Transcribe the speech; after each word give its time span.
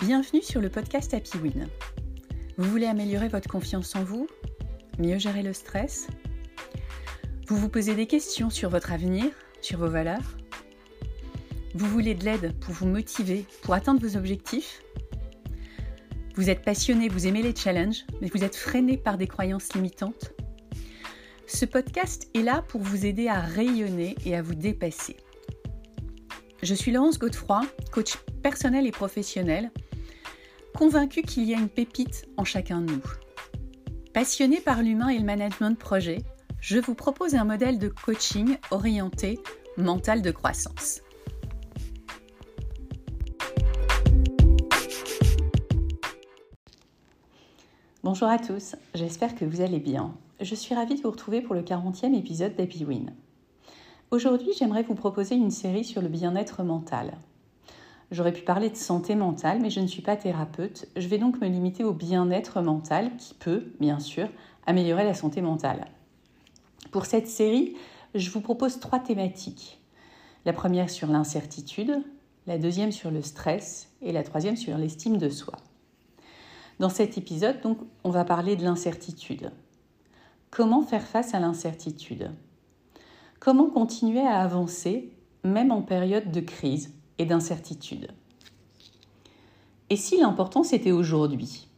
Bienvenue 0.00 0.42
sur 0.42 0.60
le 0.60 0.68
podcast 0.68 1.14
Happy 1.14 1.38
Win. 1.38 1.68
Vous 2.58 2.70
voulez 2.70 2.84
améliorer 2.84 3.28
votre 3.28 3.48
confiance 3.48 3.96
en 3.96 4.04
vous 4.04 4.28
Mieux 4.98 5.18
gérer 5.18 5.42
le 5.42 5.54
stress? 5.54 6.08
Vous 7.48 7.56
vous 7.56 7.70
posez 7.70 7.94
des 7.94 8.06
questions 8.06 8.50
sur 8.50 8.68
votre 8.68 8.92
avenir, 8.92 9.24
sur 9.62 9.78
vos 9.78 9.88
valeurs? 9.88 10.36
Vous 11.74 11.86
voulez 11.86 12.14
de 12.14 12.24
l'aide 12.24 12.54
pour 12.60 12.74
vous 12.74 12.86
motiver, 12.86 13.46
pour 13.62 13.72
atteindre 13.72 14.06
vos 14.06 14.18
objectifs? 14.18 14.82
Vous 16.34 16.50
êtes 16.50 16.62
passionné, 16.62 17.08
vous 17.08 17.26
aimez 17.26 17.40
les 17.40 17.56
challenges, 17.56 18.04
mais 18.20 18.28
vous 18.28 18.44
êtes 18.44 18.54
freiné 18.54 18.98
par 18.98 19.16
des 19.16 19.26
croyances 19.26 19.72
limitantes? 19.72 20.34
Ce 21.46 21.64
podcast 21.64 22.28
est 22.34 22.42
là 22.42 22.62
pour 22.68 22.82
vous 22.82 23.06
aider 23.06 23.28
à 23.28 23.40
rayonner 23.40 24.14
et 24.26 24.36
à 24.36 24.42
vous 24.42 24.54
dépasser. 24.54 25.16
Je 26.62 26.74
suis 26.74 26.92
Laurence 26.92 27.18
Godefroy, 27.18 27.62
coach 27.92 28.16
personnel 28.42 28.86
et 28.86 28.92
professionnel 28.92 29.70
convaincu 30.76 31.22
qu'il 31.22 31.44
y 31.44 31.54
a 31.54 31.58
une 31.58 31.70
pépite 31.70 32.28
en 32.36 32.44
chacun 32.44 32.82
de 32.82 32.92
nous. 32.92 33.02
Passionné 34.12 34.60
par 34.60 34.82
l'humain 34.82 35.08
et 35.08 35.18
le 35.18 35.24
management 35.24 35.70
de 35.70 35.76
projet, 35.76 36.18
je 36.60 36.78
vous 36.78 36.94
propose 36.94 37.34
un 37.34 37.44
modèle 37.44 37.78
de 37.78 37.88
coaching 37.88 38.58
orienté 38.70 39.40
mental 39.78 40.20
de 40.20 40.30
croissance. 40.30 41.00
Bonjour 48.04 48.28
à 48.28 48.38
tous, 48.38 48.76
j'espère 48.94 49.34
que 49.34 49.46
vous 49.46 49.62
allez 49.62 49.80
bien. 49.80 50.14
Je 50.40 50.54
suis 50.54 50.74
ravie 50.74 50.96
de 50.96 51.00
vous 51.00 51.10
retrouver 51.10 51.40
pour 51.40 51.54
le 51.54 51.62
40e 51.62 52.14
épisode 52.14 52.54
d'Happy 52.54 52.84
Win. 52.84 53.14
Aujourd'hui, 54.10 54.50
j'aimerais 54.58 54.82
vous 54.82 54.94
proposer 54.94 55.36
une 55.36 55.50
série 55.50 55.84
sur 55.84 56.02
le 56.02 56.08
bien-être 56.08 56.62
mental. 56.62 57.16
J'aurais 58.12 58.32
pu 58.32 58.42
parler 58.42 58.70
de 58.70 58.76
santé 58.76 59.14
mentale, 59.16 59.58
mais 59.60 59.70
je 59.70 59.80
ne 59.80 59.86
suis 59.86 60.02
pas 60.02 60.16
thérapeute. 60.16 60.86
Je 60.96 61.08
vais 61.08 61.18
donc 61.18 61.40
me 61.40 61.48
limiter 61.48 61.82
au 61.82 61.92
bien-être 61.92 62.60
mental 62.60 63.16
qui 63.16 63.34
peut, 63.34 63.72
bien 63.80 63.98
sûr, 63.98 64.28
améliorer 64.66 65.04
la 65.04 65.14
santé 65.14 65.40
mentale. 65.42 65.86
Pour 66.92 67.06
cette 67.06 67.26
série, 67.26 67.76
je 68.14 68.30
vous 68.30 68.40
propose 68.40 68.78
trois 68.78 69.00
thématiques. 69.00 69.80
La 70.44 70.52
première 70.52 70.88
sur 70.88 71.08
l'incertitude, 71.08 72.02
la 72.46 72.58
deuxième 72.58 72.92
sur 72.92 73.10
le 73.10 73.22
stress 73.22 73.88
et 74.02 74.12
la 74.12 74.22
troisième 74.22 74.56
sur 74.56 74.78
l'estime 74.78 75.18
de 75.18 75.28
soi. 75.28 75.56
Dans 76.78 76.90
cet 76.90 77.18
épisode, 77.18 77.58
on 78.04 78.10
va 78.10 78.24
parler 78.24 78.54
de 78.54 78.62
l'incertitude. 78.62 79.50
Comment 80.50 80.82
faire 80.82 81.06
face 81.06 81.34
à 81.34 81.40
l'incertitude? 81.40 82.30
Comment 83.40 83.68
continuer 83.68 84.20
à 84.20 84.40
avancer 84.40 85.12
même 85.42 85.72
en 85.72 85.82
période 85.82 86.30
de 86.30 86.40
crise? 86.40 86.95
Et 87.18 87.26
d'incertitude. 87.26 88.08
Et 89.90 89.96
si 89.96 90.18
l'importance 90.18 90.72
était 90.72 90.92
aujourd'hui? 90.92 91.68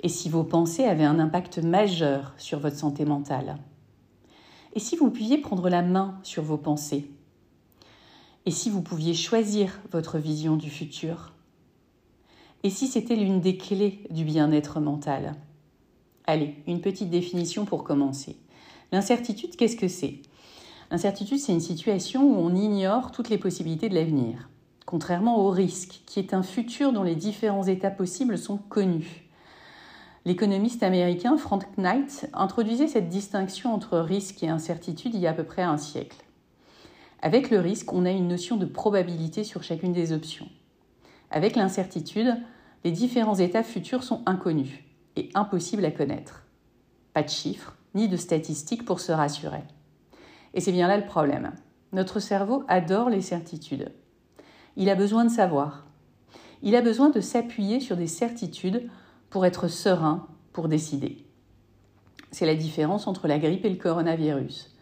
Et 0.00 0.08
si 0.08 0.28
vos 0.28 0.44
pensées 0.44 0.84
avaient 0.84 1.04
un 1.04 1.18
impact 1.18 1.58
majeur 1.58 2.34
sur 2.38 2.60
votre 2.60 2.76
santé 2.76 3.04
mentale? 3.04 3.58
Et 4.74 4.80
si 4.80 4.96
vous 4.96 5.10
pouviez 5.10 5.38
prendre 5.38 5.68
la 5.68 5.82
main 5.82 6.18
sur 6.22 6.42
vos 6.42 6.58
pensées? 6.58 7.10
Et 8.46 8.50
si 8.50 8.70
vous 8.70 8.80
pouviez 8.80 9.12
choisir 9.14 9.80
votre 9.90 10.18
vision 10.18 10.56
du 10.56 10.70
futur? 10.70 11.32
Et 12.62 12.70
si 12.70 12.86
c'était 12.86 13.16
l'une 13.16 13.40
des 13.40 13.56
clés 13.56 14.04
du 14.10 14.24
bien-être 14.24 14.80
mental? 14.80 15.34
Allez, 16.26 16.56
une 16.66 16.80
petite 16.80 17.10
définition 17.10 17.64
pour 17.64 17.84
commencer. 17.84 18.36
L'incertitude, 18.92 19.56
qu'est-ce 19.56 19.76
que 19.76 19.88
c'est? 19.88 20.22
L'incertitude, 20.90 21.38
c'est 21.38 21.52
une 21.52 21.60
situation 21.60 22.22
où 22.22 22.36
on 22.36 22.54
ignore 22.54 23.12
toutes 23.12 23.28
les 23.28 23.36
possibilités 23.36 23.88
de 23.88 23.94
l'avenir, 23.94 24.48
contrairement 24.86 25.38
au 25.38 25.50
risque, 25.50 26.00
qui 26.06 26.18
est 26.18 26.32
un 26.32 26.42
futur 26.42 26.92
dont 26.92 27.02
les 27.02 27.16
différents 27.16 27.64
états 27.64 27.90
possibles 27.90 28.38
sont 28.38 28.56
connus. 28.56 29.28
L'économiste 30.24 30.82
américain 30.82 31.36
Frank 31.36 31.64
Knight 31.76 32.28
introduisait 32.32 32.88
cette 32.88 33.08
distinction 33.08 33.72
entre 33.72 33.98
risque 33.98 34.42
et 34.42 34.48
incertitude 34.48 35.14
il 35.14 35.20
y 35.20 35.26
a 35.26 35.30
à 35.30 35.34
peu 35.34 35.44
près 35.44 35.62
un 35.62 35.76
siècle. 35.76 36.24
Avec 37.20 37.50
le 37.50 37.60
risque, 37.60 37.92
on 37.92 38.06
a 38.06 38.10
une 38.10 38.28
notion 38.28 38.56
de 38.56 38.66
probabilité 38.66 39.44
sur 39.44 39.62
chacune 39.62 39.92
des 39.92 40.12
options. 40.12 40.48
Avec 41.30 41.56
l'incertitude, 41.56 42.36
les 42.84 42.92
différents 42.92 43.34
états 43.34 43.62
futurs 43.62 44.04
sont 44.04 44.22
inconnus 44.24 44.80
et 45.16 45.28
impossibles 45.34 45.84
à 45.84 45.90
connaître. 45.90 46.44
Pas 47.12 47.22
de 47.22 47.28
chiffres 47.28 47.76
ni 47.94 48.08
de 48.08 48.16
statistiques 48.16 48.84
pour 48.84 49.00
se 49.00 49.12
rassurer. 49.12 49.62
Et 50.54 50.60
c'est 50.60 50.72
bien 50.72 50.88
là 50.88 50.96
le 50.96 51.06
problème. 51.06 51.52
Notre 51.92 52.20
cerveau 52.20 52.64
adore 52.68 53.10
les 53.10 53.20
certitudes. 53.20 53.92
Il 54.76 54.90
a 54.90 54.94
besoin 54.94 55.24
de 55.24 55.30
savoir. 55.30 55.86
Il 56.62 56.76
a 56.76 56.82
besoin 56.82 57.10
de 57.10 57.20
s'appuyer 57.20 57.80
sur 57.80 57.96
des 57.96 58.06
certitudes 58.06 58.88
pour 59.30 59.46
être 59.46 59.68
serein, 59.68 60.26
pour 60.52 60.68
décider. 60.68 61.24
C'est 62.30 62.46
la 62.46 62.54
différence 62.54 63.06
entre 63.06 63.28
la 63.28 63.38
grippe 63.38 63.64
et 63.64 63.70
le 63.70 63.76
coronavirus. 63.76 64.74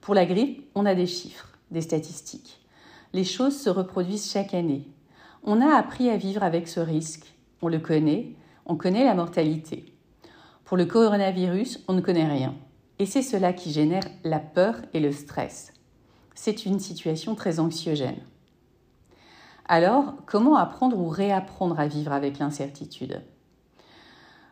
Pour 0.00 0.14
la 0.14 0.26
grippe, 0.26 0.68
on 0.74 0.86
a 0.86 0.94
des 0.94 1.06
chiffres, 1.06 1.48
des 1.70 1.80
statistiques. 1.80 2.60
Les 3.12 3.24
choses 3.24 3.58
se 3.58 3.70
reproduisent 3.70 4.30
chaque 4.30 4.54
année. 4.54 4.86
On 5.42 5.60
a 5.60 5.74
appris 5.74 6.10
à 6.10 6.16
vivre 6.16 6.42
avec 6.42 6.68
ce 6.68 6.80
risque. 6.80 7.34
On 7.62 7.68
le 7.68 7.78
connaît, 7.78 8.34
on 8.66 8.76
connaît 8.76 9.04
la 9.04 9.14
mortalité. 9.14 9.92
Pour 10.64 10.76
le 10.76 10.84
coronavirus, 10.84 11.84
on 11.88 11.94
ne 11.94 12.00
connaît 12.00 12.28
rien. 12.28 12.54
Et 13.00 13.06
c'est 13.06 13.22
cela 13.22 13.54
qui 13.54 13.72
génère 13.72 14.04
la 14.24 14.38
peur 14.38 14.76
et 14.92 15.00
le 15.00 15.10
stress. 15.10 15.72
C'est 16.34 16.66
une 16.66 16.78
situation 16.78 17.34
très 17.34 17.58
anxiogène. 17.58 18.20
Alors, 19.66 20.16
comment 20.26 20.56
apprendre 20.56 20.98
ou 20.98 21.08
réapprendre 21.08 21.80
à 21.80 21.86
vivre 21.86 22.12
avec 22.12 22.38
l'incertitude? 22.38 23.22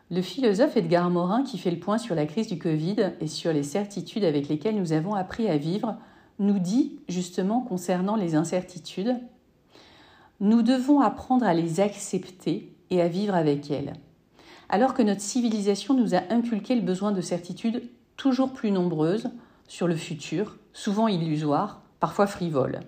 Le 0.09 0.23
philosophe 0.23 0.77
Edgar 0.77 1.11
Morin, 1.11 1.43
qui 1.43 1.59
fait 1.59 1.69
le 1.69 1.79
point 1.79 1.99
sur 1.99 2.15
la 2.15 2.25
crise 2.25 2.47
du 2.47 2.57
Covid 2.57 3.11
et 3.21 3.27
sur 3.27 3.53
les 3.53 3.61
certitudes 3.61 4.23
avec 4.23 4.47
lesquelles 4.47 4.79
nous 4.79 4.93
avons 4.93 5.13
appris 5.13 5.47
à 5.47 5.57
vivre, 5.57 5.97
nous 6.39 6.57
dit 6.57 7.01
justement 7.07 7.61
concernant 7.61 8.15
les 8.15 8.33
incertitudes, 8.33 9.15
nous 10.39 10.63
devons 10.63 11.01
apprendre 11.01 11.45
à 11.45 11.53
les 11.53 11.81
accepter 11.81 12.75
et 12.89 12.99
à 12.99 13.09
vivre 13.09 13.35
avec 13.35 13.69
elles. 13.69 13.93
Alors 14.69 14.95
que 14.95 15.03
notre 15.03 15.21
civilisation 15.21 15.93
nous 15.93 16.15
a 16.15 16.23
inculqué 16.31 16.73
le 16.73 16.81
besoin 16.81 17.11
de 17.11 17.21
certitude 17.21 17.83
toujours 18.19 18.51
plus 18.51 18.69
nombreuses 18.69 19.29
sur 19.69 19.87
le 19.87 19.95
futur, 19.95 20.57
souvent 20.73 21.07
illusoires, 21.07 21.81
parfois 22.01 22.27
frivoles. 22.27 22.81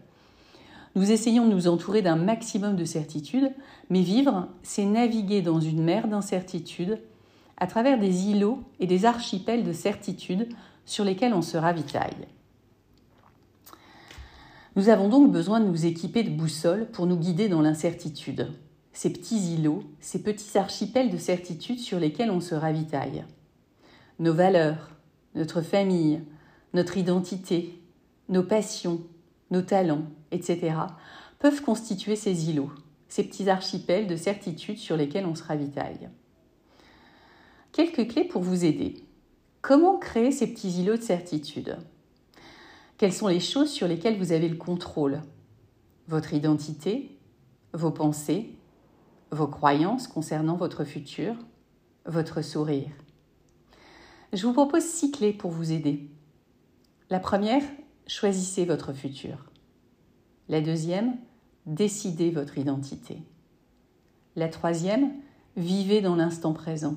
Nous 0.96 1.10
essayons 1.10 1.48
de 1.48 1.54
nous 1.54 1.70
entourer 1.70 2.02
d'un 2.02 2.18
maximum 2.18 2.76
de 2.76 2.84
certitudes, 2.84 3.50
mais 3.90 4.02
vivre, 4.02 4.50
c'est 4.62 4.84
naviguer 4.84 5.42
dans 5.42 5.62
une 5.62 5.84
mer 5.84 6.10
d'incertitudes 6.10 7.00
à 7.56 7.66
travers 7.66 7.98
des 7.98 8.26
îlots 8.26 8.62
et 8.82 8.88
des 8.88 9.06
archipels 9.06 9.64
de 9.64 9.72
certitudes 9.72 10.50
sur 10.86 11.06
lesquels 11.06 11.34
on 11.34 11.42
se 11.42 11.58
ravitaille. 11.58 12.28
Nous 14.76 14.90
avons 14.90 15.08
donc 15.08 15.32
besoin 15.32 15.62
de 15.62 15.66
nous 15.66 15.86
équiper 15.86 16.24
de 16.24 16.30
boussoles 16.30 16.88
pour 16.92 17.06
nous 17.06 17.18
guider 17.18 17.48
dans 17.48 17.62
l'incertitude, 17.62 18.52
ces 18.92 19.14
petits 19.14 19.54
îlots, 19.54 19.84
ces 20.02 20.22
petits 20.22 20.58
archipels 20.58 21.10
de 21.10 21.18
certitudes 21.18 21.80
sur 21.80 22.00
lesquels 22.00 22.32
on 22.32 22.42
se 22.42 22.56
ravitaille. 22.56 23.24
Nos 24.20 24.34
valeurs, 24.34 24.91
notre 25.36 25.62
famille, 25.62 26.22
notre 26.74 26.98
identité, 26.98 27.82
nos 28.30 28.44
passions, 28.44 29.02
nos 29.50 29.62
talents, 29.62 30.06
etc., 30.32 30.76
peuvent 31.40 31.62
constituer 31.62 32.16
ces 32.16 32.50
îlots, 32.50 32.72
ces 33.08 33.24
petits 33.24 33.50
archipels 33.50 34.08
de 34.08 34.16
certitudes 34.16 34.78
sur 34.78 34.96
lesquels 34.96 35.26
on 35.26 35.36
se 35.36 35.44
ravitaille. 35.44 36.10
Quelques 37.72 38.10
clés 38.10 38.26
pour 38.26 38.42
vous 38.42 38.66
aider. 38.66 38.96
Comment 39.62 39.98
créer 39.98 40.32
ces 40.32 40.48
petits 40.48 40.82
îlots 40.82 40.98
de 40.98 41.02
certitude? 41.02 41.78
Quelles 42.98 43.14
sont 43.14 43.28
les 43.28 43.40
choses 43.40 43.72
sur 43.72 43.88
lesquelles 43.88 44.18
vous 44.18 44.32
avez 44.32 44.50
le 44.50 44.58
contrôle? 44.58 45.22
Votre 46.08 46.34
identité, 46.34 47.18
vos 47.74 47.92
pensées, 47.92 48.56
vos 49.32 49.48
croyances 49.48 50.08
concernant 50.08 50.56
votre 50.56 50.84
futur, 50.84 51.36
votre 52.06 52.42
sourire. 52.42 52.92
Je 54.34 54.48
vous 54.48 54.54
propose 54.54 54.84
six 54.84 55.12
clés 55.12 55.34
pour 55.34 55.52
vous 55.52 55.74
aider. 55.74 56.10
La 57.10 57.20
première, 57.20 57.64
choisissez 58.08 58.64
votre 58.64 58.94
futur. 58.94 59.46
La 60.48 60.62
deuxième, 60.62 61.18
décidez 61.66 62.32
votre 62.32 62.58
identité. 62.58 63.18
La 64.38 64.48
troisième, 64.48 65.12
vivez 65.58 66.00
dans 66.00 66.16
l'instant 66.16 66.54
présent. 66.54 66.96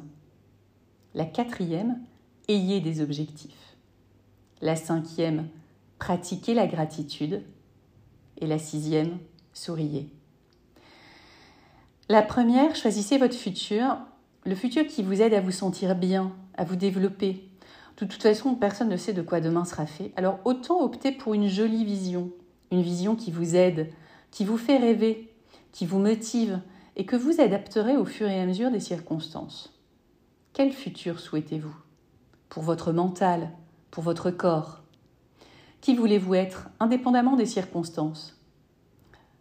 La 1.15 1.25
quatrième, 1.25 1.99
ayez 2.47 2.81
des 2.81 3.01
objectifs. 3.01 3.77
La 4.61 4.77
cinquième, 4.77 5.49
pratiquez 5.99 6.55
la 6.55 6.69
gratitude. 6.69 7.43
Et 8.39 8.47
la 8.47 8.61
sixième, 8.61 9.19
souriez. 9.53 10.09
La 12.09 12.23
première, 12.23 12.77
choisissez 12.77 13.19
votre 13.19 13.37
futur, 13.37 13.97
le 14.45 14.55
futur 14.55 14.87
qui 14.87 15.03
vous 15.03 15.21
aide 15.21 15.35
à 15.35 15.41
vous 15.41 15.51
sentir 15.51 15.97
bien, 15.97 16.33
à 16.57 16.65
vous 16.65 16.77
développer. 16.77 17.49
De 17.99 18.07
toute 18.07 18.23
façon, 18.23 18.55
personne 18.55 18.89
ne 18.89 18.97
sait 18.97 19.13
de 19.13 19.23
quoi 19.23 19.41
demain 19.41 19.65
sera 19.65 19.87
fait. 19.87 20.13
Alors 20.17 20.41
autant 20.45 20.83
opter 20.83 21.13
pour 21.13 21.35
une 21.35 21.49
jolie 21.49 21.85
vision, 21.85 22.31
une 22.73 22.83
vision 22.83 23.15
qui 23.17 23.31
vous 23.31 23.55
aide, 23.55 23.93
qui 24.31 24.45
vous 24.45 24.59
fait 24.59 24.79
rêver, 24.79 25.33
qui 25.73 25.87
vous 25.87 25.99
motive 25.99 26.61
et 26.97 27.07
que 27.07 27.17
vous 27.17 27.41
adapterez 27.41 27.97
au 27.97 28.05
fur 28.05 28.29
et 28.29 28.41
à 28.41 28.47
mesure 28.47 28.71
des 28.71 28.81
circonstances. 28.81 29.73
Quel 30.53 30.73
futur 30.73 31.21
souhaitez-vous? 31.21 31.75
Pour 32.49 32.63
votre 32.63 32.93
mental, 32.93 33.51
pour 33.91 34.05
votre 34.05 34.31
corps? 34.31 34.83
Qui 35.81 35.95
voulez-vous 35.95 36.35
être, 36.35 36.69
indépendamment 36.81 37.37
des 37.37 37.47
circonstances? 37.47 38.41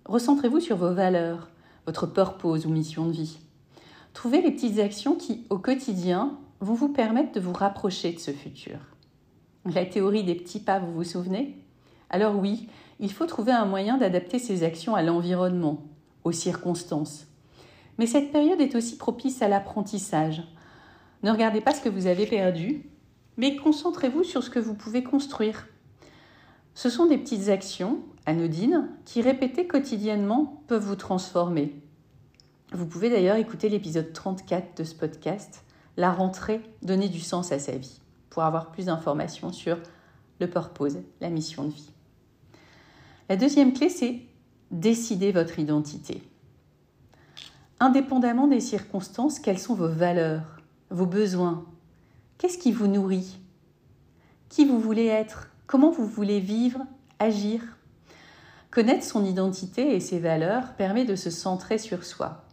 Recentrez-vous 0.05 0.59
sur 0.59 0.77
vos 0.77 0.93
valeurs, 0.93 1.49
votre 1.85 2.07
purpose 2.07 2.65
ou 2.65 2.69
mission 2.69 3.05
de 3.05 3.13
vie. 3.13 3.37
Trouvez 4.13 4.41
les 4.41 4.51
petites 4.51 4.79
actions 4.79 5.15
qui, 5.15 5.45
au 5.49 5.57
quotidien, 5.57 6.37
vont 6.63 6.73
vous 6.73 6.89
permettre 6.89 7.31
de 7.33 7.39
vous 7.39 7.53
rapprocher 7.53 8.13
de 8.13 8.19
ce 8.19 8.31
futur. 8.31 8.77
La 9.65 9.85
théorie 9.85 10.23
des 10.23 10.35
petits 10.35 10.59
pas, 10.59 10.79
vous 10.79 10.93
vous 10.93 11.03
souvenez? 11.03 11.57
Alors 12.09 12.35
oui, 12.37 12.67
il 12.99 13.11
faut 13.11 13.25
trouver 13.25 13.51
un 13.51 13.65
moyen 13.65 13.97
d'adapter 13.97 14.39
ces 14.39 14.63
actions 14.63 14.95
à 14.95 15.01
l'environnement, 15.01 15.83
aux 16.23 16.31
circonstances. 16.31 17.27
Mais 17.97 18.07
cette 18.07 18.31
période 18.31 18.61
est 18.61 18.75
aussi 18.75 18.97
propice 18.97 19.41
à 19.41 19.47
l'apprentissage. 19.47 20.43
Ne 21.21 21.31
regardez 21.31 21.61
pas 21.61 21.73
ce 21.73 21.81
que 21.81 21.89
vous 21.89 22.07
avez 22.07 22.25
perdu, 22.25 22.83
mais 23.37 23.55
concentrez-vous 23.55 24.23
sur 24.23 24.43
ce 24.43 24.49
que 24.49 24.59
vous 24.59 24.73
pouvez 24.73 25.03
construire. 25.03 25.67
Ce 26.75 26.89
sont 26.89 27.05
des 27.05 27.17
petites 27.17 27.49
actions 27.49 27.99
anodines 28.25 28.89
qui, 29.05 29.21
répétées 29.21 29.67
quotidiennement, 29.67 30.63
peuvent 30.67 30.85
vous 30.85 30.95
transformer. 30.95 31.75
Vous 32.71 32.87
pouvez 32.87 33.09
d'ailleurs 33.09 33.37
écouter 33.37 33.69
l'épisode 33.69 34.11
34 34.13 34.77
de 34.77 34.83
ce 34.83 34.95
podcast, 34.95 35.63
La 35.97 36.11
rentrée, 36.11 36.61
donner 36.81 37.09
du 37.09 37.19
sens 37.19 37.51
à 37.51 37.59
sa 37.59 37.73
vie, 37.73 38.01
pour 38.29 38.43
avoir 38.43 38.71
plus 38.71 38.85
d'informations 38.85 39.51
sur 39.51 39.77
le 40.39 40.49
purpose, 40.49 40.97
la 41.21 41.29
mission 41.29 41.65
de 41.65 41.73
vie. 41.73 41.91
La 43.29 43.37
deuxième 43.37 43.73
clé, 43.73 43.89
c'est 43.89 44.21
décider 44.71 45.31
votre 45.31 45.59
identité. 45.59 46.23
Indépendamment 47.79 48.47
des 48.47 48.59
circonstances, 48.59 49.39
quelles 49.39 49.59
sont 49.59 49.75
vos 49.75 49.87
valeurs, 49.87 50.57
vos 50.89 51.05
besoins 51.05 51.65
Qu'est-ce 52.37 52.57
qui 52.57 52.71
vous 52.71 52.87
nourrit 52.87 53.39
Qui 54.49 54.65
vous 54.65 54.79
voulez 54.79 55.05
être 55.05 55.49
Comment 55.67 55.91
vous 55.91 56.05
voulez 56.05 56.39
vivre, 56.39 56.81
agir? 57.19 57.61
Connaître 58.69 59.05
son 59.05 59.23
identité 59.23 59.95
et 59.95 59.99
ses 59.99 60.19
valeurs 60.19 60.73
permet 60.73 61.05
de 61.05 61.15
se 61.15 61.29
centrer 61.29 61.77
sur 61.77 62.03
soi, 62.03 62.43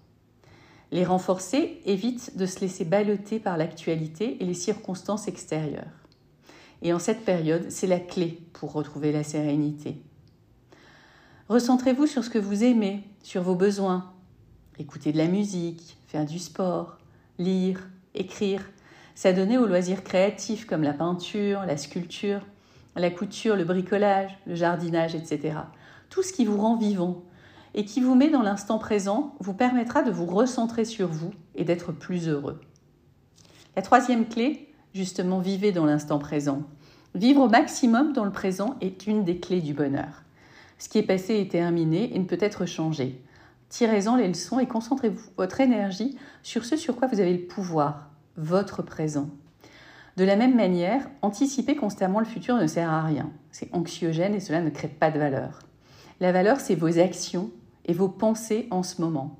les 0.92 1.04
renforcer 1.04 1.80
évite 1.84 2.36
de 2.36 2.46
se 2.46 2.60
laisser 2.60 2.84
balloter 2.84 3.38
par 3.38 3.56
l'actualité 3.56 4.36
et 4.40 4.44
les 4.44 4.54
circonstances 4.54 5.28
extérieures. 5.28 5.84
Et 6.82 6.92
en 6.92 6.98
cette 6.98 7.24
période, 7.24 7.70
c'est 7.70 7.86
la 7.86 8.00
clé 8.00 8.38
pour 8.52 8.72
retrouver 8.72 9.12
la 9.12 9.22
sérénité. 9.22 10.00
Recentrez-vous 11.48 12.06
sur 12.06 12.24
ce 12.24 12.30
que 12.30 12.38
vous 12.38 12.64
aimez, 12.64 13.04
sur 13.22 13.42
vos 13.42 13.54
besoins. 13.54 14.12
Écouter 14.78 15.12
de 15.12 15.18
la 15.18 15.26
musique, 15.26 15.98
faire 16.06 16.24
du 16.24 16.38
sport, 16.38 16.96
lire, 17.38 17.88
écrire, 18.14 18.62
s'adonner 19.14 19.58
aux 19.58 19.66
loisirs 19.66 20.02
créatifs 20.02 20.66
comme 20.66 20.82
la 20.82 20.94
peinture, 20.94 21.64
la 21.66 21.76
sculpture, 21.76 22.40
la 22.96 23.10
couture, 23.10 23.56
le 23.56 23.64
bricolage, 23.64 24.30
le 24.46 24.54
jardinage, 24.54 25.14
etc. 25.14 25.58
Tout 26.08 26.22
ce 26.22 26.32
qui 26.32 26.44
vous 26.44 26.60
rend 26.60 26.76
vivant, 26.76 27.22
et 27.74 27.84
qui 27.84 28.00
vous 28.00 28.14
met 28.14 28.30
dans 28.30 28.42
l'instant 28.42 28.78
présent 28.78 29.34
vous 29.40 29.54
permettra 29.54 30.02
de 30.02 30.10
vous 30.10 30.26
recentrer 30.26 30.84
sur 30.84 31.08
vous 31.08 31.32
et 31.54 31.64
d'être 31.64 31.92
plus 31.92 32.28
heureux. 32.28 32.60
La 33.76 33.82
troisième 33.82 34.26
clé, 34.26 34.72
justement, 34.94 35.38
vivez 35.38 35.72
dans 35.72 35.86
l'instant 35.86 36.18
présent. 36.18 36.62
Vivre 37.14 37.42
au 37.42 37.48
maximum 37.48 38.12
dans 38.12 38.24
le 38.24 38.32
présent 38.32 38.76
est 38.80 39.06
une 39.06 39.24
des 39.24 39.38
clés 39.38 39.60
du 39.60 39.74
bonheur. 39.74 40.22
Ce 40.78 40.88
qui 40.88 40.98
est 40.98 41.02
passé 41.02 41.36
est 41.36 41.50
terminé 41.50 42.14
et 42.14 42.18
ne 42.18 42.24
peut 42.24 42.38
être 42.40 42.66
changé. 42.66 43.22
Tirez-en 43.68 44.16
les 44.16 44.28
leçons 44.28 44.58
et 44.58 44.66
concentrez-vous 44.66 45.30
votre 45.36 45.60
énergie 45.60 46.16
sur 46.42 46.64
ce 46.64 46.76
sur 46.76 46.96
quoi 46.96 47.06
vous 47.06 47.20
avez 47.20 47.36
le 47.36 47.46
pouvoir, 47.46 48.10
votre 48.36 48.82
présent. 48.82 49.28
De 50.16 50.24
la 50.24 50.36
même 50.36 50.56
manière, 50.56 51.08
anticiper 51.22 51.76
constamment 51.76 52.18
le 52.18 52.26
futur 52.26 52.56
ne 52.56 52.66
sert 52.66 52.90
à 52.90 53.02
rien. 53.02 53.30
C'est 53.52 53.72
anxiogène 53.72 54.34
et 54.34 54.40
cela 54.40 54.60
ne 54.60 54.70
crée 54.70 54.88
pas 54.88 55.10
de 55.10 55.18
valeur. 55.18 55.60
La 56.20 56.32
valeur, 56.32 56.60
c'est 56.60 56.74
vos 56.74 56.98
actions 56.98 57.50
et 57.86 57.92
vos 57.92 58.08
pensées 58.08 58.66
en 58.70 58.82
ce 58.82 59.00
moment. 59.00 59.38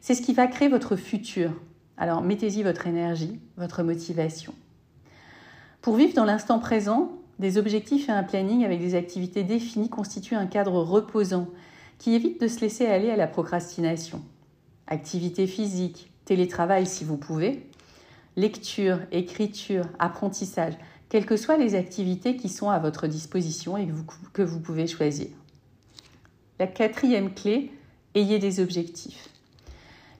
C'est 0.00 0.14
ce 0.14 0.22
qui 0.22 0.34
va 0.34 0.46
créer 0.46 0.68
votre 0.68 0.96
futur. 0.96 1.52
Alors 1.96 2.22
mettez-y 2.22 2.62
votre 2.62 2.86
énergie, 2.86 3.38
votre 3.56 3.82
motivation. 3.82 4.54
Pour 5.80 5.96
vivre 5.96 6.14
dans 6.14 6.24
l'instant 6.24 6.58
présent, 6.58 7.12
des 7.38 7.58
objectifs 7.58 8.08
et 8.08 8.12
un 8.12 8.22
planning 8.22 8.64
avec 8.64 8.80
des 8.80 8.94
activités 8.94 9.42
définies 9.42 9.88
constituent 9.88 10.36
un 10.36 10.46
cadre 10.46 10.80
reposant 10.80 11.48
qui 11.98 12.14
évite 12.14 12.40
de 12.40 12.48
se 12.48 12.60
laisser 12.60 12.86
aller 12.86 13.10
à 13.10 13.16
la 13.16 13.26
procrastination. 13.26 14.22
Activité 14.86 15.46
physique, 15.46 16.10
télétravail 16.24 16.86
si 16.86 17.04
vous 17.04 17.16
pouvez, 17.16 17.68
lecture, 18.36 18.98
écriture, 19.10 19.86
apprentissage, 19.98 20.74
quelles 21.08 21.26
que 21.26 21.36
soient 21.36 21.58
les 21.58 21.74
activités 21.74 22.36
qui 22.36 22.48
sont 22.48 22.70
à 22.70 22.78
votre 22.78 23.06
disposition 23.06 23.76
et 23.76 23.86
que 23.86 23.92
vous, 23.92 24.04
que 24.32 24.42
vous 24.42 24.60
pouvez 24.60 24.86
choisir. 24.86 25.28
La 26.58 26.66
quatrième 26.66 27.32
clé, 27.34 27.72
ayez 28.14 28.38
des 28.38 28.60
objectifs. 28.60 29.28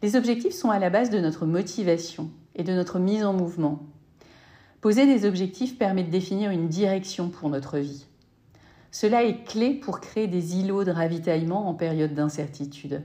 Les 0.02 0.16
objectifs 0.16 0.54
sont 0.54 0.70
à 0.70 0.78
la 0.78 0.90
base 0.90 1.10
de 1.10 1.20
notre 1.20 1.46
motivation 1.46 2.30
et 2.56 2.64
de 2.64 2.72
notre 2.72 2.98
mise 2.98 3.24
en 3.24 3.32
mouvement. 3.32 3.86
Poser 4.80 5.06
des 5.06 5.26
objectifs 5.26 5.78
permet 5.78 6.02
de 6.02 6.10
définir 6.10 6.50
une 6.50 6.68
direction 6.68 7.28
pour 7.28 7.48
notre 7.48 7.78
vie. 7.78 8.06
Cela 8.90 9.22
est 9.22 9.44
clé 9.44 9.74
pour 9.74 10.00
créer 10.00 10.26
des 10.26 10.56
îlots 10.56 10.84
de 10.84 10.90
ravitaillement 10.90 11.68
en 11.68 11.74
période 11.74 12.14
d'incertitude. 12.14 13.02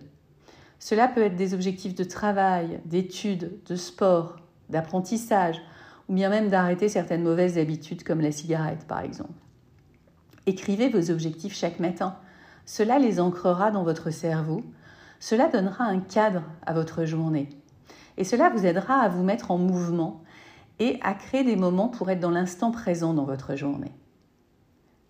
Cela 0.79 1.07
peut 1.07 1.21
être 1.21 1.35
des 1.35 1.53
objectifs 1.53 1.95
de 1.95 2.03
travail, 2.03 2.79
d'études, 2.85 3.59
de 3.65 3.75
sport, 3.75 4.37
d'apprentissage, 4.69 5.61
ou 6.09 6.13
bien 6.13 6.29
même 6.29 6.49
d'arrêter 6.49 6.89
certaines 6.89 7.23
mauvaises 7.23 7.57
habitudes 7.57 8.03
comme 8.03 8.21
la 8.21 8.31
cigarette 8.31 8.85
par 8.87 9.01
exemple. 9.01 9.31
Écrivez 10.45 10.89
vos 10.89 11.11
objectifs 11.11 11.55
chaque 11.55 11.79
matin. 11.79 12.17
Cela 12.67 12.99
les 12.99 13.21
ancrera 13.21 13.71
dans 13.71 13.83
votre 13.83 14.11
cerveau, 14.11 14.61
cela 15.21 15.47
donnera 15.47 15.85
un 15.85 16.01
cadre 16.01 16.43
à 16.65 16.73
votre 16.73 17.05
journée. 17.05 17.47
Et 18.17 18.25
cela 18.25 18.49
vous 18.49 18.65
aidera 18.65 18.95
à 18.95 19.07
vous 19.07 19.23
mettre 19.23 19.51
en 19.51 19.57
mouvement 19.57 20.21
et 20.79 20.99
à 21.01 21.13
créer 21.13 21.45
des 21.45 21.55
moments 21.55 21.87
pour 21.87 22.09
être 22.09 22.19
dans 22.19 22.29
l'instant 22.29 22.71
présent 22.71 23.13
dans 23.13 23.23
votre 23.23 23.55
journée. 23.55 23.93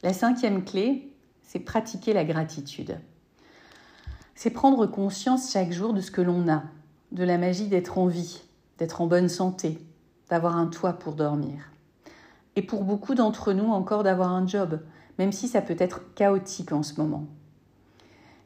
La 0.04 0.14
cinquième 0.14 0.64
clé, 0.64 1.12
c'est 1.42 1.60
pratiquer 1.60 2.14
la 2.14 2.26
gratitude. 2.26 3.00
C'est 4.36 4.52
prendre 4.52 4.86
conscience 4.86 5.52
chaque 5.52 5.72
jour 5.72 5.94
de 5.94 6.00
ce 6.02 6.12
que 6.12 6.22
l'on 6.22 6.48
a, 6.48 6.62
de 7.12 7.24
la 7.24 7.40
magie 7.40 7.70
d'être 7.70 7.98
en 7.98 8.06
vie, 8.06 8.44
d'être 8.78 9.02
en 9.02 9.08
bonne 9.08 9.30
santé, 9.30 9.80
d'avoir 10.30 10.58
un 10.58 10.68
toit 10.68 10.94
pour 10.94 11.16
dormir. 11.16 11.72
Et 12.56 12.62
pour 12.62 12.84
beaucoup 12.84 13.16
d'entre 13.16 13.52
nous 13.52 13.72
encore 13.72 14.04
d'avoir 14.04 14.30
un 14.30 14.46
job, 14.46 14.80
même 15.18 15.32
si 15.32 15.48
ça 15.48 15.64
peut 15.64 15.76
être 15.80 16.14
chaotique 16.14 16.72
en 16.72 16.84
ce 16.84 17.02
moment 17.02 17.26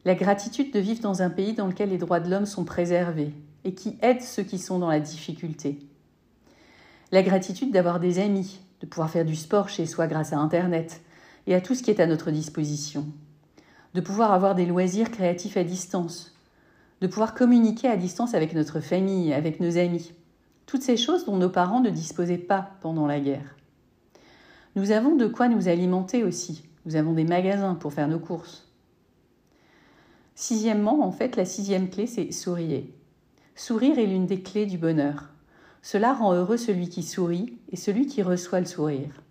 la 0.04 0.14
gratitude 0.14 0.72
de 0.72 0.80
vivre 0.80 1.00
dans 1.00 1.22
un 1.22 1.30
pays 1.30 1.52
dans 1.52 1.68
lequel 1.68 1.90
les 1.90 1.98
droits 1.98 2.20
de 2.20 2.28
l'homme 2.28 2.46
sont 2.46 2.64
préservés 2.64 3.32
et 3.64 3.74
qui 3.74 3.98
aide 4.02 4.20
ceux 4.20 4.42
qui 4.42 4.58
sont 4.58 4.78
dans 4.80 4.88
la 4.88 4.98
difficulté. 4.98 5.78
La 7.12 7.22
gratitude 7.22 7.72
d'avoir 7.72 8.00
des 8.00 8.18
amis, 8.18 8.60
de 8.80 8.86
pouvoir 8.86 9.10
faire 9.10 9.24
du 9.24 9.36
sport 9.36 9.68
chez 9.68 9.86
soi 9.86 10.08
grâce 10.08 10.32
à 10.32 10.38
Internet 10.38 11.02
et 11.46 11.54
à 11.54 11.60
tout 11.60 11.74
ce 11.74 11.82
qui 11.82 11.90
est 11.90 12.00
à 12.00 12.06
notre 12.06 12.32
disposition. 12.32 13.06
De 13.94 14.00
pouvoir 14.00 14.32
avoir 14.32 14.54
des 14.54 14.66
loisirs 14.66 15.10
créatifs 15.10 15.56
à 15.56 15.62
distance. 15.62 16.34
De 17.00 17.06
pouvoir 17.06 17.34
communiquer 17.34 17.88
à 17.88 17.96
distance 17.96 18.34
avec 18.34 18.54
notre 18.54 18.80
famille, 18.80 19.32
avec 19.32 19.60
nos 19.60 19.76
amis. 19.76 20.12
Toutes 20.66 20.82
ces 20.82 20.96
choses 20.96 21.26
dont 21.26 21.36
nos 21.36 21.50
parents 21.50 21.80
ne 21.80 21.90
disposaient 21.90 22.38
pas 22.38 22.70
pendant 22.80 23.06
la 23.06 23.20
guerre. 23.20 23.56
Nous 24.74 24.90
avons 24.90 25.14
de 25.14 25.26
quoi 25.26 25.48
nous 25.48 25.68
alimenter 25.68 26.24
aussi. 26.24 26.64
Nous 26.86 26.96
avons 26.96 27.12
des 27.12 27.24
magasins 27.24 27.74
pour 27.74 27.92
faire 27.92 28.08
nos 28.08 28.18
courses. 28.18 28.71
Sixièmement, 30.34 31.04
en 31.04 31.12
fait, 31.12 31.36
la 31.36 31.44
sixième 31.44 31.90
clé, 31.90 32.06
c'est 32.06 32.32
sourire. 32.32 32.84
Sourire 33.54 33.98
est 33.98 34.06
l'une 34.06 34.26
des 34.26 34.42
clés 34.42 34.66
du 34.66 34.78
bonheur. 34.78 35.28
Cela 35.82 36.12
rend 36.12 36.32
heureux 36.32 36.56
celui 36.56 36.88
qui 36.88 37.02
sourit 37.02 37.58
et 37.70 37.76
celui 37.76 38.06
qui 38.06 38.22
reçoit 38.22 38.60
le 38.60 38.66
sourire. 38.66 39.22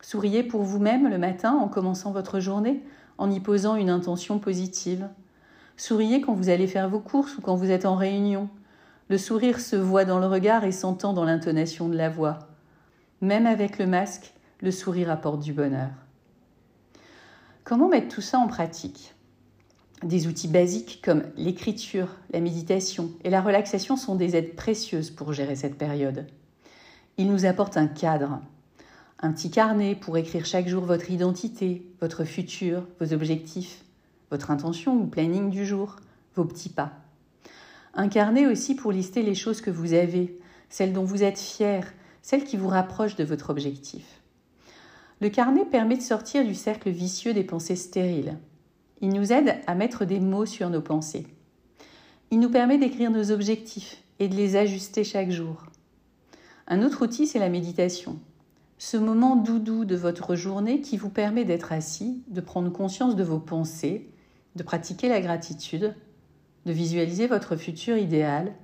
Souriez 0.00 0.42
pour 0.42 0.62
vous-même 0.62 1.08
le 1.08 1.18
matin 1.18 1.52
en 1.52 1.68
commençant 1.68 2.10
votre 2.10 2.40
journée, 2.40 2.82
en 3.18 3.30
y 3.30 3.38
posant 3.38 3.76
une 3.76 3.90
intention 3.90 4.38
positive. 4.38 5.08
Souriez 5.76 6.20
quand 6.20 6.34
vous 6.34 6.48
allez 6.48 6.66
faire 6.66 6.88
vos 6.88 7.00
courses 7.00 7.36
ou 7.36 7.42
quand 7.42 7.54
vous 7.54 7.70
êtes 7.70 7.84
en 7.84 7.96
réunion. 7.96 8.48
Le 9.08 9.18
sourire 9.18 9.60
se 9.60 9.76
voit 9.76 10.04
dans 10.04 10.18
le 10.18 10.26
regard 10.26 10.64
et 10.64 10.72
s'entend 10.72 11.12
dans 11.12 11.24
l'intonation 11.24 11.88
de 11.88 11.96
la 11.96 12.08
voix. 12.08 12.38
Même 13.20 13.46
avec 13.46 13.78
le 13.78 13.86
masque, 13.86 14.32
le 14.60 14.70
sourire 14.70 15.10
apporte 15.10 15.40
du 15.40 15.52
bonheur. 15.52 15.90
Comment 17.64 17.88
mettre 17.88 18.14
tout 18.14 18.22
ça 18.22 18.38
en 18.38 18.46
pratique? 18.46 19.14
Des 20.02 20.26
outils 20.26 20.48
basiques 20.48 21.02
comme 21.04 21.24
l'écriture, 21.36 22.08
la 22.32 22.40
méditation 22.40 23.10
et 23.24 23.30
la 23.30 23.42
relaxation 23.42 23.96
sont 23.96 24.14
des 24.14 24.36
aides 24.36 24.56
précieuses 24.56 25.10
pour 25.10 25.32
gérer 25.32 25.56
cette 25.56 25.76
période. 25.76 26.26
Ils 27.18 27.30
nous 27.30 27.44
apportent 27.44 27.76
un 27.76 27.86
cadre, 27.86 28.40
un 29.20 29.32
petit 29.32 29.50
carnet 29.50 29.94
pour 29.94 30.16
écrire 30.16 30.46
chaque 30.46 30.68
jour 30.68 30.84
votre 30.84 31.10
identité, 31.10 31.86
votre 32.00 32.24
futur, 32.24 32.86
vos 32.98 33.12
objectifs, 33.12 33.84
votre 34.30 34.50
intention 34.50 34.96
ou 34.96 35.06
planning 35.06 35.50
du 35.50 35.66
jour, 35.66 35.96
vos 36.34 36.44
petits 36.44 36.70
pas. 36.70 36.92
Un 37.92 38.08
carnet 38.08 38.46
aussi 38.46 38.74
pour 38.74 38.92
lister 38.92 39.22
les 39.22 39.34
choses 39.34 39.60
que 39.60 39.70
vous 39.70 39.92
avez, 39.92 40.38
celles 40.70 40.92
dont 40.92 41.04
vous 41.04 41.22
êtes 41.22 41.38
fier, 41.38 41.92
celles 42.22 42.44
qui 42.44 42.56
vous 42.56 42.68
rapprochent 42.68 43.16
de 43.16 43.24
votre 43.24 43.50
objectif. 43.50 44.04
Le 45.20 45.28
carnet 45.28 45.66
permet 45.66 45.96
de 45.96 46.02
sortir 46.02 46.46
du 46.46 46.54
cercle 46.54 46.88
vicieux 46.88 47.34
des 47.34 47.44
pensées 47.44 47.76
stériles. 47.76 48.38
Il 49.00 49.10
nous 49.10 49.32
aide 49.32 49.56
à 49.66 49.74
mettre 49.74 50.04
des 50.04 50.20
mots 50.20 50.46
sur 50.46 50.68
nos 50.68 50.82
pensées. 50.82 51.26
Il 52.30 52.38
nous 52.38 52.50
permet 52.50 52.78
d'écrire 52.78 53.10
nos 53.10 53.30
objectifs 53.30 54.02
et 54.18 54.28
de 54.28 54.36
les 54.36 54.56
ajuster 54.56 55.04
chaque 55.04 55.30
jour. 55.30 55.66
Un 56.68 56.82
autre 56.82 57.02
outil, 57.04 57.26
c'est 57.26 57.38
la 57.38 57.48
méditation. 57.48 58.18
Ce 58.78 58.96
moment 58.96 59.36
doudou 59.36 59.84
de 59.84 59.96
votre 59.96 60.36
journée 60.36 60.80
qui 60.80 60.96
vous 60.96 61.10
permet 61.10 61.44
d'être 61.44 61.72
assis, 61.72 62.22
de 62.28 62.40
prendre 62.40 62.70
conscience 62.70 63.16
de 63.16 63.24
vos 63.24 63.38
pensées, 63.38 64.08
de 64.56 64.62
pratiquer 64.62 65.08
la 65.08 65.20
gratitude, 65.20 65.94
de 66.66 66.72
visualiser 66.72 67.26
votre 67.26 67.56
futur 67.56 67.96
idéal 67.96 68.54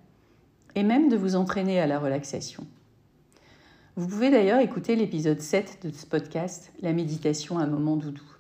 et 0.75 0.83
même 0.83 1.09
de 1.09 1.17
vous 1.17 1.37
entraîner 1.37 1.81
à 1.81 1.87
la 1.87 1.99
relaxation. 1.99 2.67
Vous 3.97 4.07
pouvez 4.07 4.31
d'ailleurs 4.31 4.61
écouter 4.61 4.95
l'épisode 4.95 5.41
7 5.41 5.81
de 5.85 5.91
ce 5.91 6.05
podcast, 6.05 6.71
La 6.83 6.93
méditation 6.93 7.59
à 7.59 7.63
un 7.63 7.67
moment 7.67 7.97
doudou. 7.97 8.36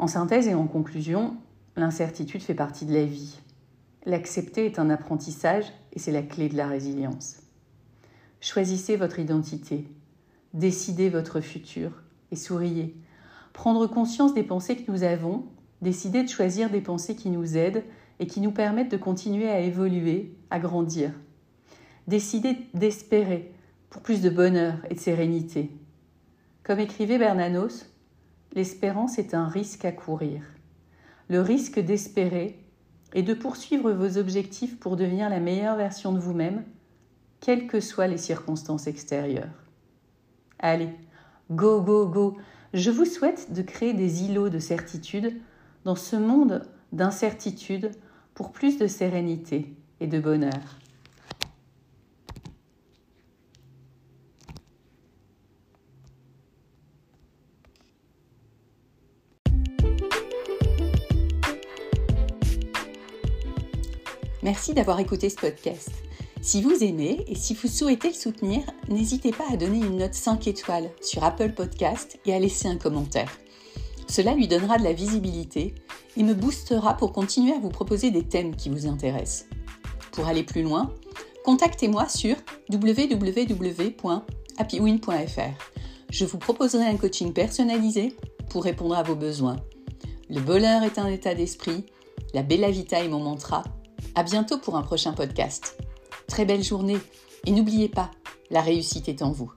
En 0.00 0.06
synthèse 0.06 0.48
et 0.48 0.54
en 0.54 0.66
conclusion, 0.66 1.36
l'incertitude 1.76 2.40
fait 2.40 2.54
partie 2.54 2.86
de 2.86 2.94
la 2.94 3.04
vie. 3.04 3.38
L'accepter 4.06 4.64
est 4.64 4.78
un 4.78 4.88
apprentissage 4.88 5.66
et 5.92 5.98
c'est 5.98 6.10
la 6.10 6.22
clé 6.22 6.48
de 6.48 6.56
la 6.56 6.66
résilience. 6.66 7.42
Choisissez 8.40 8.96
votre 8.96 9.18
identité, 9.18 9.84
décidez 10.54 11.10
votre 11.10 11.42
futur 11.42 12.02
et 12.30 12.36
souriez. 12.36 12.96
Prendre 13.52 13.86
conscience 13.86 14.32
des 14.32 14.42
pensées 14.42 14.76
que 14.76 14.90
nous 14.90 15.02
avons, 15.02 15.44
décider 15.82 16.22
de 16.22 16.30
choisir 16.30 16.70
des 16.70 16.80
pensées 16.80 17.14
qui 17.14 17.28
nous 17.28 17.58
aident 17.58 17.84
et 18.20 18.26
qui 18.26 18.40
nous 18.40 18.52
permettent 18.52 18.92
de 18.92 18.96
continuer 18.96 19.50
à 19.50 19.60
évoluer, 19.60 20.34
à 20.48 20.60
grandir. 20.60 21.12
Décider 22.08 22.56
d'espérer, 22.72 23.52
pour 23.90 24.00
plus 24.00 24.22
de 24.22 24.30
bonheur 24.30 24.76
et 24.88 24.94
de 24.94 24.98
sérénité. 24.98 25.70
Comme 26.62 26.78
écrivait 26.78 27.18
Bernanos, 27.18 27.84
l'espérance 28.52 29.18
est 29.18 29.34
un 29.34 29.48
risque 29.48 29.84
à 29.84 29.92
courir. 29.92 30.42
Le 31.28 31.40
risque 31.40 31.78
d'espérer 31.78 32.58
est 33.14 33.22
de 33.22 33.34
poursuivre 33.34 33.92
vos 33.92 34.18
objectifs 34.18 34.78
pour 34.78 34.96
devenir 34.96 35.28
la 35.28 35.40
meilleure 35.40 35.76
version 35.76 36.12
de 36.12 36.18
vous-même, 36.18 36.64
quelles 37.40 37.66
que 37.66 37.80
soient 37.80 38.06
les 38.06 38.18
circonstances 38.18 38.86
extérieures. 38.86 39.64
Allez, 40.58 40.90
go, 41.50 41.80
go, 41.80 42.06
go. 42.06 42.36
Je 42.74 42.90
vous 42.90 43.04
souhaite 43.04 43.52
de 43.52 43.62
créer 43.62 43.94
des 43.94 44.24
îlots 44.24 44.50
de 44.50 44.58
certitude 44.58 45.40
dans 45.84 45.96
ce 45.96 46.16
monde 46.16 46.62
d'incertitude 46.92 47.90
pour 48.34 48.52
plus 48.52 48.78
de 48.78 48.86
sérénité 48.86 49.74
et 50.00 50.06
de 50.06 50.20
bonheur. 50.20 50.79
Merci 64.42 64.72
d'avoir 64.72 64.98
écouté 65.00 65.28
ce 65.28 65.36
podcast. 65.36 65.90
Si 66.40 66.62
vous 66.62 66.82
aimez 66.82 67.26
et 67.28 67.34
si 67.34 67.52
vous 67.52 67.68
souhaitez 67.68 68.08
le 68.08 68.14
soutenir, 68.14 68.62
n'hésitez 68.88 69.32
pas 69.32 69.44
à 69.52 69.58
donner 69.58 69.76
une 69.76 69.98
note 69.98 70.14
5 70.14 70.46
étoiles 70.46 70.90
sur 71.02 71.22
Apple 71.22 71.52
Podcast 71.52 72.18
et 72.24 72.32
à 72.32 72.38
laisser 72.38 72.66
un 72.66 72.78
commentaire. 72.78 73.30
Cela 74.08 74.32
lui 74.34 74.48
donnera 74.48 74.78
de 74.78 74.84
la 74.84 74.94
visibilité 74.94 75.74
et 76.16 76.22
me 76.22 76.32
boostera 76.32 76.96
pour 76.96 77.12
continuer 77.12 77.52
à 77.52 77.58
vous 77.58 77.68
proposer 77.68 78.10
des 78.10 78.22
thèmes 78.22 78.56
qui 78.56 78.70
vous 78.70 78.86
intéressent. 78.86 79.46
Pour 80.12 80.26
aller 80.26 80.42
plus 80.42 80.62
loin, 80.62 80.90
contactez-moi 81.44 82.08
sur 82.08 82.36
www.happywin.fr. 82.70 84.22
Je 86.08 86.24
vous 86.24 86.38
proposerai 86.38 86.86
un 86.86 86.96
coaching 86.96 87.34
personnalisé 87.34 88.16
pour 88.48 88.64
répondre 88.64 88.96
à 88.96 89.02
vos 89.02 89.16
besoins. 89.16 89.56
Le 90.30 90.40
bonheur 90.40 90.82
est 90.82 90.98
un 90.98 91.08
état 91.08 91.34
d'esprit, 91.34 91.84
la 92.32 92.42
bella 92.42 92.70
vita 92.70 93.04
est 93.04 93.08
mon 93.08 93.20
mantra 93.20 93.64
à 94.14 94.22
bientôt 94.22 94.58
pour 94.58 94.76
un 94.76 94.82
prochain 94.82 95.12
podcast. 95.12 95.78
Très 96.26 96.44
belle 96.44 96.62
journée 96.62 96.98
et 97.46 97.50
n'oubliez 97.50 97.88
pas, 97.88 98.10
la 98.50 98.60
réussite 98.60 99.08
est 99.08 99.22
en 99.22 99.32
vous. 99.32 99.52